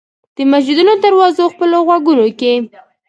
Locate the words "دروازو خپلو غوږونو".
1.03-2.25